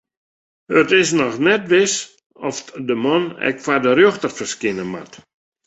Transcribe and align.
It 0.79 0.89
is 1.01 1.09
noch 1.19 1.37
net 1.47 1.63
wis 1.73 1.93
oft 2.49 2.67
de 2.87 2.95
man 3.03 3.23
ek 3.49 3.57
foar 3.63 3.81
de 3.85 3.91
rjochter 3.93 4.31
ferskine 4.37 4.85
moat. 4.93 5.13